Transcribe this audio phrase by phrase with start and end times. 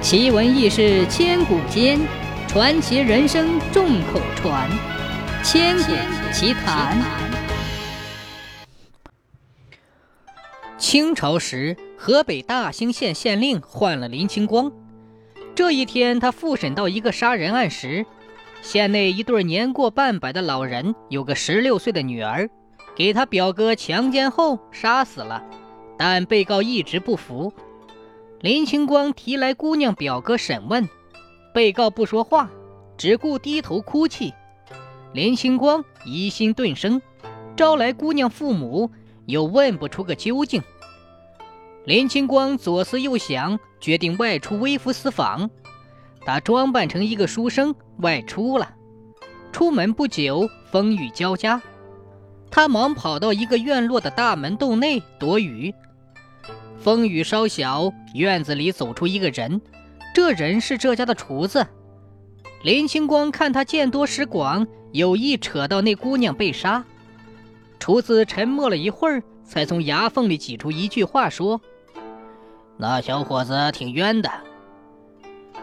[0.00, 1.98] 奇闻异事千古间，
[2.46, 4.70] 传奇人生众口传。
[5.42, 5.92] 千古
[6.32, 6.96] 奇谈。
[10.78, 14.72] 清朝时，河北大兴县县令换了林清光。
[15.54, 18.06] 这一天，他复审到一个杀人案时，
[18.62, 22.48] 县内一对年过半百的老人有个十六岁的女儿，
[22.94, 25.42] 给他表哥强奸后杀死了，
[25.98, 27.52] 但被告一直不服。
[28.40, 30.88] 林清光提来姑娘表哥审问，
[31.52, 32.48] 被告不说话，
[32.96, 34.32] 只顾低头哭泣。
[35.12, 37.02] 林清光疑心顿生，
[37.56, 38.92] 招来姑娘父母，
[39.26, 40.62] 又问不出个究竟。
[41.84, 45.50] 林清光左思右想，决定外出微服私访。
[46.24, 48.72] 他装扮成一个书生外出了。
[49.50, 51.60] 出门不久，风雨交加，
[52.52, 55.74] 他忙跑到一个院落的大门洞内躲雨。
[56.80, 59.60] 风雨稍小，院子里走出一个人。
[60.14, 61.66] 这人是这家的厨子。
[62.62, 66.84] 林清光看他见多识广，有意扯到那姑娘被杀。
[67.78, 71.60] 厨子沉默了一会儿，才从牙缝里挤出一句话说
[72.76, 74.30] ：“那小伙子挺冤的。”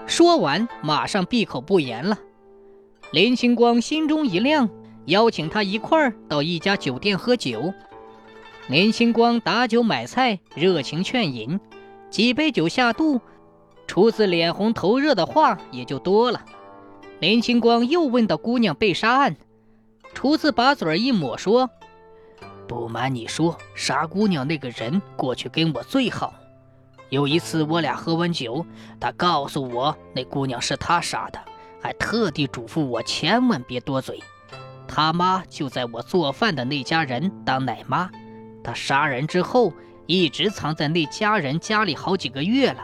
[0.08, 2.18] 说完，马上闭口不言了。
[3.12, 4.70] 林清光心中一亮，
[5.06, 7.74] 邀请他一块儿到一家酒店喝酒。
[8.68, 11.60] 林清光打酒买菜，热情劝饮，
[12.10, 13.22] 几杯酒下肚，
[13.86, 16.44] 厨子脸红头热的话也就多了。
[17.20, 19.38] 林清光又问到姑娘被杀案，
[20.16, 21.70] 厨子把嘴一抹说
[22.68, 26.34] ：“不瞒你说，杀姑娘那个人过去跟我最好。
[27.10, 28.66] 有一次我俩喝完酒，
[29.00, 31.40] 他告诉我那姑娘是他杀的，
[31.80, 34.20] 还特地嘱咐我千万别多嘴。
[34.88, 38.10] 他妈就在我做饭的那家人当奶妈。”
[38.66, 39.72] 他杀人之后，
[40.08, 42.84] 一直藏在那家人家里好几个月了。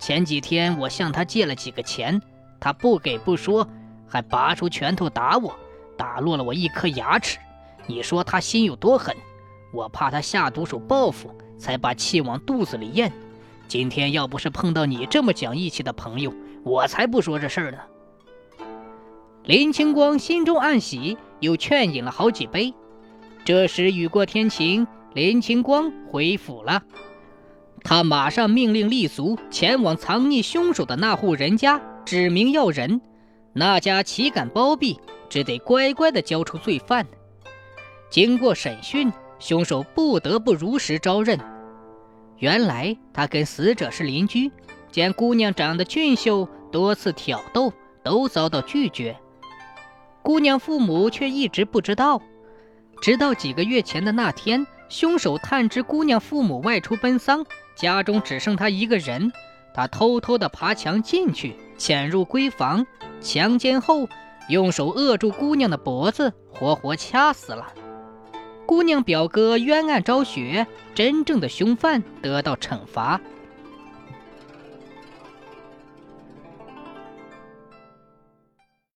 [0.00, 2.20] 前几天我向他借了几个钱，
[2.58, 3.64] 他不给不说，
[4.08, 5.56] 还拔出拳头打我，
[5.96, 7.38] 打落了我一颗牙齿。
[7.86, 9.16] 你说他心有多狠？
[9.72, 13.12] 我怕他下毒手报复，才把气往肚子里咽。
[13.68, 17.78] 今天要不是碰到你这么讲义气的朋友，我才不说这事儿呢。
[19.44, 22.74] 林清光心中暗喜，又劝饮了好几杯。
[23.44, 24.86] 这时雨过天晴。
[25.14, 26.82] 林清光回府了，
[27.82, 33.00] 他马上命令立足前往藏匿凶手的那户人家，指名要人。
[33.52, 37.06] 那家岂敢包庇，只得乖乖地交出罪犯。
[38.08, 41.38] 经过审讯，凶手不得不如实招认。
[42.38, 44.50] 原来他跟死者是邻居，
[44.90, 47.70] 见姑娘长得俊秀，多次挑逗，
[48.02, 49.14] 都遭到拒绝。
[50.22, 52.22] 姑娘父母却一直不知道，
[53.02, 54.66] 直到几个月前的那天。
[54.92, 59.32] 凶手探知姑娘父母外出奔丧，家中只剩她一个人。
[59.72, 62.86] 他偷偷地爬墙进去，潜入闺房，
[63.18, 64.06] 强奸后
[64.50, 67.72] 用手扼住姑娘的脖子，活活掐死了。
[68.66, 73.18] 姑娘表哥冤案昭雪，真正的凶犯得到惩罚，